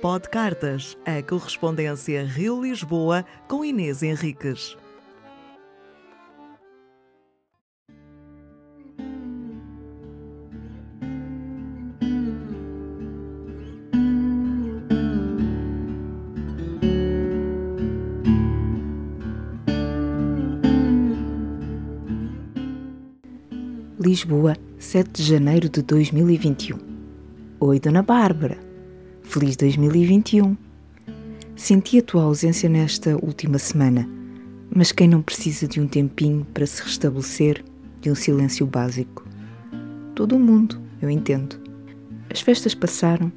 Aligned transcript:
Pod 0.00 0.30
Cartas, 0.30 0.96
a 1.04 1.22
correspondência 1.22 2.24
Rio-Lisboa 2.24 3.22
com 3.46 3.62
Inês 3.62 4.02
Henriques. 4.02 4.74
Lisboa, 23.98 24.56
7 24.78 25.10
de 25.10 25.22
janeiro 25.22 25.68
de 25.68 25.82
2021. 25.82 26.78
Oi, 27.60 27.78
Dona 27.78 28.02
Bárbara. 28.02 28.69
Feliz 29.22 29.56
2021. 29.56 30.56
Senti 31.54 31.98
a 31.98 32.02
tua 32.02 32.24
ausência 32.24 32.68
nesta 32.68 33.16
última 33.16 33.58
semana, 33.58 34.08
mas 34.74 34.92
quem 34.92 35.08
não 35.08 35.22
precisa 35.22 35.68
de 35.68 35.80
um 35.80 35.86
tempinho 35.86 36.44
para 36.52 36.66
se 36.66 36.82
restabelecer, 36.82 37.64
de 38.00 38.10
um 38.10 38.14
silêncio 38.14 38.66
básico? 38.66 39.24
Todo 40.14 40.36
o 40.36 40.40
mundo, 40.40 40.80
eu 41.00 41.08
entendo. 41.08 41.60
As 42.28 42.40
festas 42.40 42.74
passaram, 42.74 43.30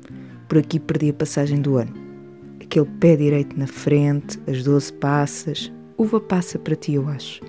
por 0.47 0.57
aqui 0.57 0.79
perdi 0.79 1.09
a 1.09 1.13
passagem 1.13 1.61
do 1.61 1.77
ano. 1.77 1.93
Aquele 2.61 2.87
pé 2.99 3.15
direito 3.15 3.57
na 3.57 3.67
frente, 3.67 4.39
as 4.47 4.63
doze 4.63 4.91
passas, 4.93 5.71
uva 5.97 6.19
passa 6.19 6.57
para 6.57 6.75
ti, 6.75 6.93
eu 6.93 7.07
acho. 7.07 7.41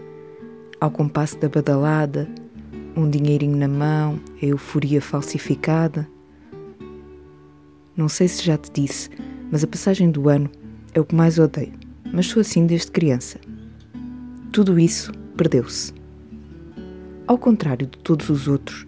Ao 0.81 0.91
compasso 0.91 1.39
da 1.39 1.49
badalada, 1.49 2.29
um 2.97 3.09
dinheirinho 3.09 3.57
na 3.57 3.69
mão, 3.69 4.21
a 4.43 4.45
euforia 4.45 5.01
falsificada. 5.01 6.07
Não 7.97 8.09
sei 8.09 8.29
se 8.29 8.43
já 8.43 8.57
te 8.59 8.71
disse, 8.73 9.09
mas 9.51 9.63
a 9.63 9.67
passagem 9.67 10.11
do 10.11 10.29
ano 10.29 10.51
é 10.93 11.01
o 11.01 11.05
que 11.05 11.15
mais 11.15 11.39
odeio, 11.39 11.73
mas 12.13 12.27
sou 12.27 12.41
assim 12.41 12.67
desde 12.67 12.91
criança. 12.91 13.39
Tudo 14.53 14.79
isso 14.79 15.13
perdeu-se. 15.37 15.93
Ao 17.27 17.39
contrário 17.39 17.87
de 17.87 17.99
todos 17.99 18.29
os 18.29 18.49
outros, 18.49 18.87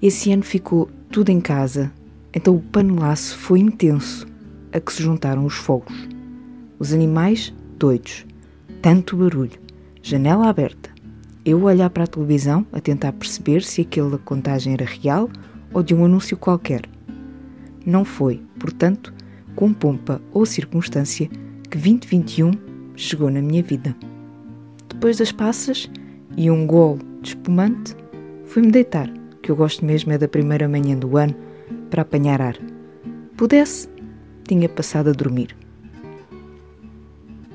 esse 0.00 0.32
ano 0.32 0.42
ficou 0.42 0.88
tudo 1.10 1.30
em 1.30 1.40
casa, 1.40 1.92
então 2.32 2.54
o 2.56 2.60
panelaço 2.60 3.36
foi 3.36 3.60
intenso, 3.60 4.26
a 4.72 4.80
que 4.80 4.92
se 4.92 5.02
juntaram 5.02 5.44
os 5.44 5.54
fogos. 5.54 6.08
Os 6.78 6.92
animais, 6.92 7.52
doidos. 7.78 8.26
Tanto 8.80 9.16
barulho. 9.16 9.58
Janela 10.02 10.48
aberta 10.48 10.90
eu 11.44 11.62
olhar 11.62 11.88
para 11.88 12.04
a 12.04 12.06
televisão 12.06 12.66
a 12.72 12.78
tentar 12.78 13.12
perceber 13.12 13.62
se 13.62 13.80
aquela 13.80 14.18
contagem 14.18 14.74
era 14.74 14.84
real 14.84 15.30
ou 15.72 15.82
de 15.82 15.94
um 15.94 16.04
anúncio 16.04 16.36
qualquer. 16.36 16.82
Não 17.88 18.04
foi, 18.04 18.42
portanto, 18.60 19.14
com 19.56 19.72
pompa 19.72 20.20
ou 20.30 20.44
circunstância 20.44 21.26
que 21.70 21.78
2021 21.78 22.50
chegou 22.94 23.30
na 23.30 23.40
minha 23.40 23.62
vida. 23.62 23.96
Depois 24.90 25.16
das 25.16 25.32
passas 25.32 25.90
e 26.36 26.50
um 26.50 26.66
gol 26.66 26.98
de 27.22 27.30
espumante, 27.30 27.96
fui-me 28.44 28.70
deitar, 28.70 29.10
que 29.40 29.50
eu 29.50 29.56
gosto 29.56 29.86
mesmo 29.86 30.12
é 30.12 30.18
da 30.18 30.28
primeira 30.28 30.68
manhã 30.68 30.98
do 30.98 31.16
ano, 31.16 31.34
para 31.88 32.02
apanhar 32.02 32.42
ar. 32.42 32.58
Pudesse, 33.38 33.88
tinha 34.46 34.68
passado 34.68 35.08
a 35.08 35.14
dormir. 35.14 35.56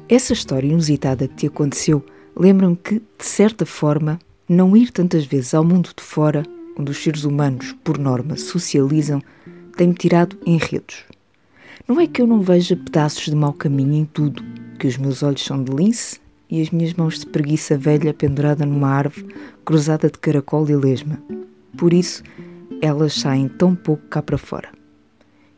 Essa 0.10 0.34
história 0.34 0.68
inusitada 0.68 1.28
que 1.28 1.36
te 1.36 1.46
aconteceu 1.46 2.04
lembram 2.36 2.74
que, 2.74 2.96
de 2.96 3.26
certa 3.26 3.68
forma, 3.68 4.18
não 4.50 4.76
ir 4.76 4.90
tantas 4.90 5.26
vezes 5.26 5.54
ao 5.54 5.64
mundo 5.64 5.92
de 5.96 6.04
fora, 6.04 6.42
onde 6.76 6.90
os 6.90 6.98
seres 7.04 7.24
humanos, 7.24 7.76
por 7.84 8.00
norma, 8.00 8.36
socializam, 8.36 9.22
tem-me 9.76 9.94
tirado 9.94 10.38
enredos. 10.46 11.04
Não 11.88 12.00
é 12.00 12.08
que 12.08 12.22
eu 12.22 12.28
não 12.28 12.42
veja 12.42 12.76
pedaços 12.76 13.26
de 13.26 13.36
mau 13.36 13.54
caminho 13.54 13.94
em 13.94 14.06
tudo, 14.06 14.44
que 14.80 14.88
os 14.88 14.98
meus 14.98 15.22
olhos 15.22 15.44
são 15.44 15.64
de 15.64 15.72
lince 15.72 16.20
e 16.50 16.62
as 16.62 16.70
minhas 16.70 16.94
mãos 16.94 17.20
de 17.20 17.26
preguiça 17.26 17.78
velha 17.78 18.14
pendurada 18.14 18.66
numa 18.66 18.90
árvore 18.90 19.28
cruzada 19.66 20.10
de 20.10 20.18
caracol 20.20 20.70
e 20.70 20.76
lesma. 20.76 21.22
Por 21.78 21.94
isso, 21.94 22.24
elas 22.82 23.14
saem 23.14 23.48
tão 23.48 23.76
pouco 23.76 24.04
cá 24.08 24.22
para 24.22 24.38
fora. 24.38 24.70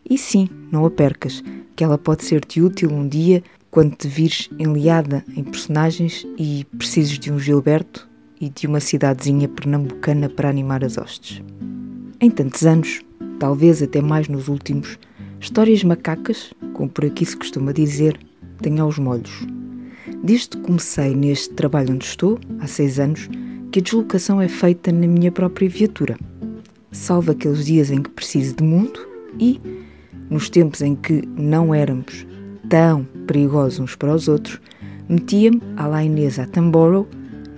E 0.09 0.17
sim, 0.17 0.47
não 0.71 0.85
a 0.85 0.91
percas, 0.91 1.43
que 1.75 1.83
ela 1.83 1.97
pode 1.97 2.23
ser-te 2.23 2.61
útil 2.61 2.91
um 2.91 3.07
dia 3.07 3.43
quando 3.69 3.95
te 3.95 4.07
vires 4.07 4.49
enliada 4.57 5.23
em 5.35 5.43
personagens 5.43 6.25
e 6.37 6.65
precises 6.77 7.19
de 7.19 7.31
um 7.31 7.37
Gilberto 7.37 8.07
e 8.39 8.49
de 8.49 8.67
uma 8.67 8.79
cidadezinha 8.79 9.49
pernambucana 9.49 10.29
para 10.29 10.49
animar 10.49 10.83
as 10.83 10.97
hostes. 10.97 11.41
Em 12.21 12.29
tantos 12.29 12.65
anos, 12.65 13.01
talvez 13.39 13.81
até 13.81 14.01
mais 14.01 14.27
nos 14.27 14.47
últimos, 14.47 14.97
histórias 15.39 15.83
macacas, 15.83 16.53
como 16.73 16.89
por 16.89 17.05
aqui 17.05 17.25
se 17.25 17.37
costuma 17.37 17.71
dizer, 17.71 18.17
tenho 18.61 18.83
aos 18.83 18.97
molhos. 18.97 19.45
Desde 20.23 20.49
que 20.49 20.57
comecei 20.59 21.13
neste 21.15 21.53
trabalho 21.53 21.93
onde 21.93 22.05
estou, 22.05 22.39
há 22.59 22.67
seis 22.67 22.99
anos, 22.99 23.29
que 23.71 23.79
a 23.79 23.81
deslocação 23.81 24.41
é 24.41 24.47
feita 24.47 24.91
na 24.91 25.07
minha 25.07 25.31
própria 25.31 25.69
viatura. 25.69 26.17
Salvo 26.91 27.31
aqueles 27.31 27.65
dias 27.65 27.91
em 27.91 28.01
que 28.01 28.09
preciso 28.09 28.55
de 28.55 28.63
mundo 28.63 28.99
e, 29.39 29.59
nos 30.29 30.49
tempos 30.49 30.81
em 30.81 30.95
que 30.95 31.23
não 31.37 31.73
éramos 31.73 32.25
tão 32.69 33.05
perigosos 33.27 33.79
uns 33.79 33.95
para 33.95 34.15
os 34.15 34.27
outros, 34.27 34.59
metia-me 35.07 35.61
à 35.75 35.87
la 35.87 36.03
Inês 36.03 36.39
a 36.39 36.45
Tamborough, 36.45 37.07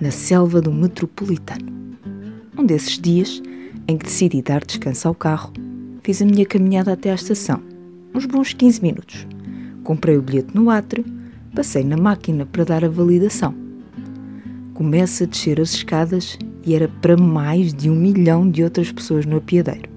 na 0.00 0.10
selva 0.10 0.60
do 0.60 0.72
metropolitano. 0.72 1.72
Um 2.56 2.64
desses 2.64 2.98
dias, 2.98 3.42
em 3.86 3.96
que 3.96 4.04
decidi 4.04 4.42
dar 4.42 4.64
descanso 4.64 5.08
ao 5.08 5.14
carro, 5.14 5.52
fiz 6.08 6.22
a 6.22 6.24
minha 6.24 6.46
caminhada 6.46 6.94
até 6.94 7.10
à 7.10 7.14
estação, 7.14 7.60
uns 8.14 8.24
bons 8.24 8.54
15 8.54 8.80
minutos. 8.80 9.26
Comprei 9.84 10.16
o 10.16 10.22
bilhete 10.22 10.54
no 10.54 10.70
átrio, 10.70 11.04
passei 11.54 11.84
na 11.84 11.98
máquina 11.98 12.46
para 12.46 12.64
dar 12.64 12.82
a 12.82 12.88
validação. 12.88 13.54
Começo 14.72 15.24
a 15.24 15.26
descer 15.26 15.60
as 15.60 15.74
escadas 15.74 16.38
e 16.64 16.74
era 16.74 16.88
para 16.88 17.14
mais 17.14 17.74
de 17.74 17.90
um 17.90 17.94
milhão 17.94 18.50
de 18.50 18.64
outras 18.64 18.90
pessoas 18.90 19.26
no 19.26 19.36
apiadeiro. 19.36 19.90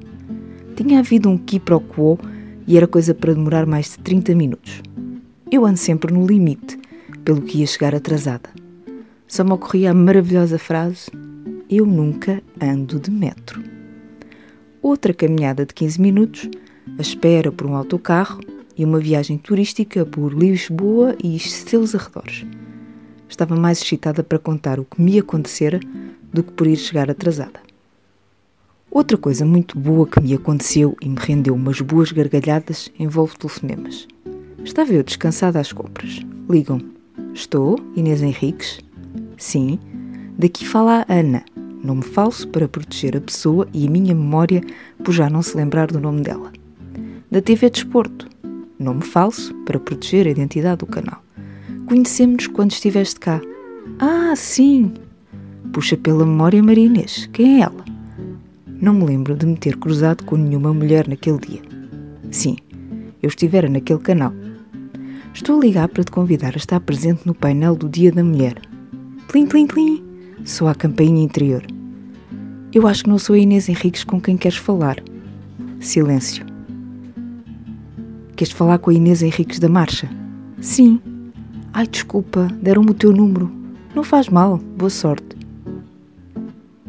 Tinha 0.75 0.99
havido 0.99 1.29
um 1.29 1.37
quiproquo 1.37 2.19
e 2.67 2.75
era 2.75 2.87
coisa 2.87 3.15
para 3.15 3.33
demorar 3.33 3.65
mais 3.65 3.91
de 3.91 3.99
30 3.99 4.35
minutos. 4.35 4.81
Eu 5.49 5.65
ando 5.65 5.77
sempre 5.77 6.13
no 6.13 6.27
limite, 6.27 6.77
pelo 7.23 7.41
que 7.41 7.59
ia 7.59 7.65
chegar 7.65 7.95
atrasada. 7.95 8.49
Só 9.29 9.45
me 9.45 9.53
ocorria 9.53 9.91
a 9.91 9.93
maravilhosa 9.93 10.59
frase: 10.59 11.09
Eu 11.69 11.85
nunca 11.85 12.43
ando 12.61 12.99
de 12.99 13.09
metro. 13.09 13.70
Outra 14.81 15.13
caminhada 15.13 15.65
de 15.65 15.73
15 15.73 16.01
minutos, 16.01 16.49
a 16.97 17.01
espera 17.01 17.51
por 17.51 17.67
um 17.67 17.75
autocarro 17.75 18.39
e 18.75 18.83
uma 18.83 18.99
viagem 18.99 19.37
turística 19.37 20.05
por 20.05 20.33
Lisboa 20.33 21.15
e 21.23 21.37
seus 21.37 21.93
arredores. 21.93 22.45
Estava 23.29 23.55
mais 23.55 23.81
excitada 23.81 24.23
para 24.23 24.39
contar 24.39 24.79
o 24.79 24.85
que 24.85 24.99
me 24.99 25.19
acontecera 25.19 25.79
do 26.33 26.43
que 26.43 26.51
por 26.51 26.65
ir 26.65 26.77
chegar 26.77 27.11
atrasada. 27.11 27.59
Outra 28.89 29.17
coisa 29.17 29.45
muito 29.45 29.77
boa 29.77 30.07
que 30.07 30.19
me 30.19 30.33
aconteceu 30.33 30.97
e 30.99 31.07
me 31.07 31.17
rendeu 31.17 31.53
umas 31.53 31.79
boas 31.79 32.11
gargalhadas 32.11 32.91
envolve 32.99 33.37
telefonemas. 33.37 34.07
Estava 34.65 34.91
eu 34.93 35.03
descansada 35.03 35.59
às 35.59 35.71
compras. 35.71 36.19
Ligam. 36.49 36.81
Estou, 37.33 37.77
Inês 37.95 38.21
Henriques? 38.21 38.79
Sim. 39.37 39.79
Daqui 40.37 40.67
fala 40.67 41.05
a 41.07 41.13
Ana. 41.13 41.45
Nome 41.83 42.03
falso 42.03 42.47
para 42.47 42.67
proteger 42.67 43.17
a 43.17 43.21
pessoa 43.21 43.67
e 43.73 43.87
a 43.87 43.89
minha 43.89 44.13
memória 44.13 44.61
por 45.03 45.11
já 45.11 45.29
não 45.29 45.41
se 45.41 45.55
lembrar 45.57 45.87
do 45.87 45.99
nome 45.99 46.21
dela. 46.21 46.51
Da 47.29 47.41
TV 47.41 47.69
Desporto. 47.69 48.27
Nome 48.77 49.01
falso 49.01 49.53
para 49.65 49.79
proteger 49.79 50.27
a 50.27 50.31
identidade 50.31 50.79
do 50.79 50.85
canal. 50.85 51.23
Conhecemos-nos 51.87 52.47
quando 52.47 52.71
estiveste 52.71 53.19
cá. 53.19 53.41
Ah, 53.99 54.33
sim! 54.35 54.93
Puxa 55.73 55.97
pela 55.97 56.25
memória 56.25 56.61
Maria 56.61 56.85
Inês. 56.85 57.29
Quem 57.33 57.61
é 57.61 57.63
ela? 57.63 57.85
Não 58.67 58.93
me 58.93 59.05
lembro 59.05 59.35
de 59.35 59.45
me 59.45 59.57
ter 59.57 59.77
cruzado 59.77 60.23
com 60.25 60.35
nenhuma 60.35 60.73
mulher 60.73 61.07
naquele 61.07 61.39
dia. 61.39 61.61
Sim, 62.31 62.57
eu 63.21 63.27
estivera 63.27 63.69
naquele 63.69 63.99
canal 63.99 64.33
Estou 65.33 65.57
a 65.57 65.61
ligar 65.61 65.87
para 65.87 66.03
te 66.03 66.11
convidar 66.11 66.53
a 66.53 66.57
estar 66.57 66.79
presente 66.81 67.25
no 67.25 67.33
painel 67.33 67.75
do 67.75 67.87
Dia 67.87 68.11
da 68.11 68.23
Mulher. 68.23 68.61
Plim, 69.29 69.47
plim, 69.47 69.65
plim. 69.65 70.10
Sou 70.43 70.67
a 70.67 70.75
campainha 70.75 71.23
interior. 71.23 71.65
Eu 72.73 72.87
acho 72.87 73.03
que 73.03 73.09
não 73.09 73.19
sou 73.19 73.35
a 73.35 73.39
Inês 73.39 73.69
Henriques 73.69 74.03
com 74.03 74.19
quem 74.19 74.35
queres 74.35 74.57
falar. 74.57 74.97
Silêncio. 75.79 76.45
Queres 78.35 78.53
falar 78.53 78.79
com 78.79 78.89
a 78.89 78.93
Inês 78.93 79.21
Henriques 79.21 79.59
da 79.59 79.69
Marcha? 79.69 80.09
Sim. 80.59 80.99
Ai, 81.73 81.85
desculpa, 81.87 82.47
deram-me 82.61 82.91
o 82.91 82.95
teu 82.95 83.11
número. 83.11 83.51
Não 83.93 84.03
faz 84.03 84.29
mal, 84.29 84.57
boa 84.57 84.89
sorte. 84.89 85.37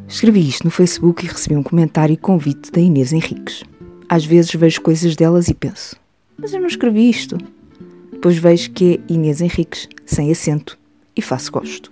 Escrevi 0.08 0.48
isto 0.48 0.64
no 0.64 0.70
Facebook 0.70 1.24
e 1.24 1.28
recebi 1.28 1.56
um 1.56 1.62
comentário 1.62 2.12
e 2.12 2.16
convite 2.16 2.72
da 2.72 2.80
Inês 2.80 3.12
Henriques. 3.12 3.62
Às 4.08 4.24
vezes 4.24 4.54
vejo 4.54 4.80
coisas 4.80 5.14
delas 5.14 5.48
e 5.48 5.54
penso: 5.54 5.96
mas 6.42 6.52
eu 6.52 6.60
não 6.60 6.66
escrevi 6.66 7.08
isto. 7.08 7.38
Depois 8.10 8.36
vejo 8.36 8.72
que 8.72 8.94
é 8.94 9.12
Inês 9.12 9.40
Henriques, 9.40 9.88
sem 10.04 10.30
acento, 10.30 10.78
e 11.14 11.22
faço 11.22 11.52
gosto. 11.52 11.91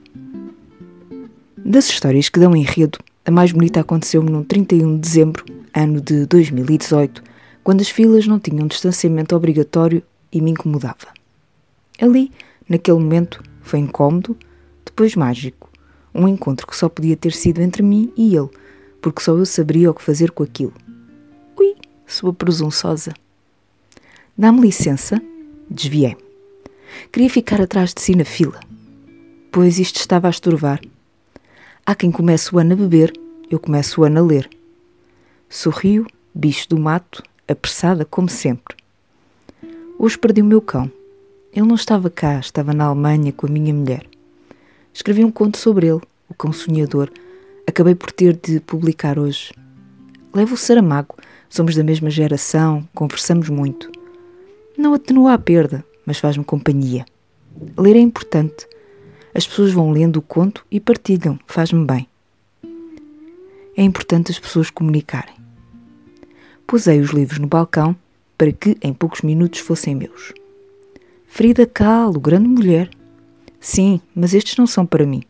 Das 1.65 1.89
histórias 1.89 2.29
que 2.29 2.41
dão 2.41 2.57
enredo, 2.57 2.99
a 3.25 3.31
mais 3.31 3.53
bonita 3.53 3.81
aconteceu-me 3.81 4.31
no 4.31 4.45
31 4.45 4.95
de 4.95 5.01
dezembro, 5.01 5.45
ano 5.75 6.01
de 6.01 6.25
2018, 6.27 7.23
quando 7.63 7.83
as 7.83 7.91
filas 7.91 8.27
não 8.27 8.41
tinham 8.41 8.67
distanciamento 8.67 9.37
obrigatório 9.37 10.03
e 10.33 10.41
me 10.41 10.53
incomodava. 10.53 11.09
Ali, 12.01 12.33
naquele 12.69 12.99
momento, 12.99 13.43
foi 13.61 13.79
incômodo, 13.79 14.37
depois 14.85 15.15
mágico. 15.15 15.71
Um 16.15 16.27
encontro 16.27 16.67
que 16.67 16.77
só 16.77 16.89
podia 16.89 17.17
ter 17.17 17.33
sido 17.33 17.61
entre 17.61 17.83
mim 17.83 18.13
e 18.17 18.35
ele, 18.35 18.49
porque 19.01 19.23
só 19.23 19.37
eu 19.37 19.47
saberia 19.47 19.91
o 19.91 19.95
que 19.95 20.03
fazer 20.03 20.31
com 20.31 20.43
aquilo. 20.43 20.75
Ui, 21.59 21.77
sua 22.07 22.33
presunçosa. 22.33 23.13
Dá-me 24.37 24.63
licença? 24.63 25.23
Desviei. 25.71 26.17
Queria 27.13 27.31
ficar 27.31 27.61
atrás 27.61 27.95
de 27.95 28.01
si 28.01 28.17
na 28.17 28.25
fila, 28.25 28.59
pois 29.53 29.79
isto 29.79 29.97
estava 29.97 30.27
a 30.27 30.31
estorvar. 30.31 30.81
Há 31.91 31.95
quem 31.97 32.13
comece 32.13 32.55
o 32.55 32.59
ano 32.61 32.75
a 32.75 32.77
beber, 32.77 33.13
eu 33.51 33.59
começo 33.59 34.01
o 34.01 34.05
ano 34.05 34.21
a 34.21 34.23
ler. 34.23 34.49
Sorrio, 35.49 36.07
bicho 36.33 36.69
do 36.69 36.79
mato, 36.79 37.21
apressada 37.49 38.05
como 38.05 38.29
sempre. 38.29 38.77
Hoje 39.99 40.17
perdi 40.17 40.41
o 40.41 40.45
meu 40.45 40.63
cão. 40.63 40.89
Ele 41.53 41.67
não 41.67 41.75
estava 41.75 42.09
cá, 42.09 42.39
estava 42.39 42.73
na 42.73 42.85
Alemanha 42.85 43.33
com 43.33 43.49
a 43.49 43.51
minha 43.51 43.75
mulher. 43.75 44.07
Escrevi 44.95 45.25
um 45.25 45.33
conto 45.33 45.59
sobre 45.59 45.89
ele, 45.89 46.01
o 46.29 46.35
cão 46.35 46.53
sonhador. 46.53 47.11
Acabei 47.67 47.97
por 47.97 48.13
ter 48.13 48.39
de 48.41 48.61
publicar 48.61 49.19
hoje. 49.19 49.53
Levo 50.33 50.55
o 50.55 50.57
Saramago, 50.57 51.17
somos 51.49 51.75
da 51.75 51.83
mesma 51.83 52.09
geração, 52.09 52.89
conversamos 52.95 53.49
muito. 53.49 53.91
Não 54.79 54.95
atenua 54.95 55.35
a 55.35 55.39
perda, 55.39 55.85
mas 56.07 56.19
faz-me 56.21 56.45
companhia. 56.45 57.05
Ler 57.77 57.97
é 57.97 58.01
importante. 58.01 58.70
As 59.35 59.47
pessoas 59.47 59.73
vão 59.73 59.91
lendo 59.91 60.17
o 60.17 60.23
conto 60.23 60.65
e 60.71 60.81
partilham, 60.81 61.39
faz-me 61.47 61.85
bem. 61.85 62.09
É 63.77 63.83
importante 63.83 64.31
as 64.31 64.39
pessoas 64.39 64.71
comunicarem. 64.71 65.35
Pusei 66.67 67.01
os 67.01 67.11
livros 67.11 67.39
no 67.39 67.47
balcão 67.47 67.97
para 68.37 68.53
que 68.53 68.77
em 68.83 68.93
poucos 68.93 69.23
minutos 69.23 69.61
fossem 69.61 69.95
meus. 69.95 70.33
Frida 71.27 71.67
Kahlo, 71.67 72.19
grande 72.19 72.49
mulher. 72.49 72.91
Sim, 73.61 74.01
mas 74.15 74.35
estes 74.35 74.57
não 74.57 74.67
são 74.67 74.85
para 74.85 75.07
mim. 75.07 75.23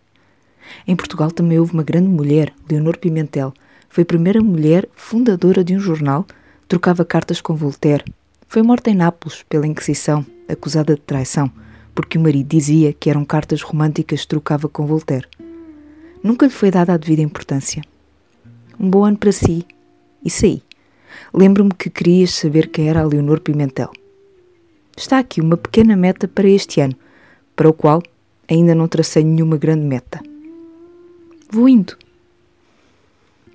Em 0.87 0.97
Portugal 0.97 1.31
também 1.31 1.59
houve 1.59 1.75
uma 1.75 1.83
grande 1.83 2.09
mulher, 2.09 2.53
Leonor 2.69 2.99
Pimentel. 2.99 3.53
Foi 3.89 4.03
a 4.03 4.07
primeira 4.07 4.41
mulher 4.41 4.89
fundadora 4.95 5.63
de 5.63 5.75
um 5.75 5.81
jornal, 5.81 6.27
trocava 6.69 7.05
cartas 7.05 7.41
com 7.41 7.55
Voltaire. 7.55 8.05
Foi 8.49 8.63
morta 8.63 8.91
em 8.91 8.95
Nápoles 8.95 9.45
pela 9.49 9.67
Inquisição, 9.67 10.25
acusada 10.49 10.95
de 10.95 11.01
traição, 11.01 11.51
porque 12.01 12.17
o 12.17 12.21
marido 12.23 12.49
dizia 12.49 12.95
que 12.95 13.11
eram 13.11 13.27
cartas 13.27 13.61
românticas 13.61 14.23
que 14.23 14.29
trocava 14.29 14.71
com 14.71 14.87
Voltaire. 14.87 15.29
Nunca 16.25 16.47
lhe 16.47 16.53
foi 16.53 16.71
dada 16.71 16.95
a 16.95 16.97
devida 16.97 17.21
importância. 17.21 17.83
Um 18.79 18.89
bom 18.89 19.05
ano 19.05 19.19
para 19.19 19.31
si. 19.33 19.67
E 20.25 20.31
saí. 20.31 20.63
Lembro-me 21.33 21.73
que 21.75 21.91
querias 21.91 22.31
saber 22.31 22.69
quem 22.69 22.89
era 22.89 23.01
a 23.01 23.05
Leonor 23.05 23.41
Pimentel. 23.41 23.91
Está 24.97 25.19
aqui 25.19 25.43
uma 25.43 25.59
pequena 25.59 25.95
meta 25.95 26.27
para 26.27 26.49
este 26.49 26.81
ano, 26.81 26.97
para 27.55 27.69
o 27.69 27.75
qual 27.75 28.03
ainda 28.49 28.75
não 28.75 28.89
tracei 28.89 29.23
nenhuma 29.23 29.59
grande 29.59 29.85
meta. 29.85 30.23
Vou 31.51 31.69
indo. 31.69 31.99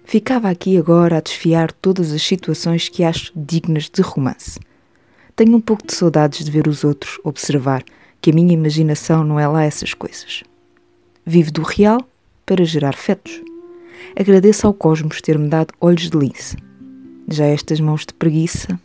Ficava 0.03 0.51
aqui 0.51 0.77
agora 0.77 1.17
a 1.17 1.21
desfiar 1.21 1.71
todas 1.71 2.11
as 2.11 2.21
situações 2.21 2.89
que 2.89 3.03
acho 3.03 3.31
dignas 3.35 3.89
de 3.89 4.03
romance. 4.03 4.59
Tenho 5.35 5.57
um 5.57 5.61
pouco 5.61 5.87
de 5.87 5.95
saudades 5.95 6.45
de 6.45 6.51
ver 6.51 6.67
os 6.67 6.83
outros, 6.83 7.19
observar 7.23 7.83
que 8.21 8.31
a 8.31 8.33
minha 8.33 8.53
imaginação 8.53 9.23
não 9.23 9.39
é 9.39 9.47
lá 9.47 9.63
essas 9.63 9.93
coisas. 9.93 10.43
Vivo 11.25 11.51
do 11.51 11.61
real 11.61 11.99
para 12.45 12.63
gerar 12.63 12.95
fetos. 12.95 13.41
Agradeço 14.15 14.67
ao 14.67 14.73
cosmos 14.73 15.21
ter-me 15.21 15.47
dado 15.47 15.73
olhos 15.79 16.09
de 16.09 16.17
lince. 16.17 16.57
Já 17.27 17.45
estas 17.45 17.79
mãos 17.79 18.05
de 18.05 18.13
preguiça. 18.13 18.79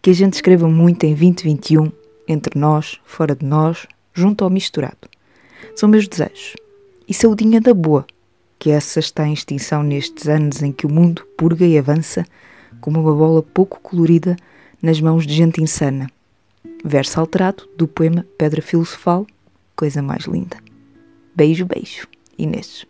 Que 0.00 0.10
a 0.10 0.14
gente 0.14 0.34
escreva 0.34 0.68
muito 0.68 1.04
em 1.04 1.14
2021, 1.14 1.90
entre 2.26 2.58
nós, 2.58 2.98
fora 3.04 3.34
de 3.34 3.44
nós, 3.44 3.86
junto 4.14 4.44
ao 4.44 4.50
misturado. 4.50 5.08
São 5.74 5.88
meus 5.88 6.08
desejos. 6.08 6.54
E 7.08 7.14
saudinha 7.14 7.60
da 7.60 7.74
boa, 7.74 8.06
que 8.58 8.70
essa 8.70 8.98
está 8.98 9.26
em 9.26 9.32
extinção 9.32 9.82
nestes 9.82 10.28
anos 10.28 10.62
em 10.62 10.72
que 10.72 10.86
o 10.86 10.90
mundo 10.90 11.26
purga 11.36 11.66
e 11.66 11.78
avança 11.78 12.24
como 12.80 13.00
uma 13.00 13.14
bola 13.14 13.42
pouco 13.42 13.80
colorida 13.80 14.36
nas 14.82 15.00
mãos 15.00 15.26
de 15.26 15.34
gente 15.34 15.62
insana. 15.62 16.10
Verso 16.84 17.20
alterado 17.20 17.68
do 17.76 17.88
poema 17.88 18.24
Pedra 18.38 18.62
Filosofal, 18.62 19.26
coisa 19.74 20.02
mais 20.02 20.24
linda. 20.24 20.56
Beijo, 21.34 21.66
beijo. 21.66 22.06
Inês. 22.38 22.86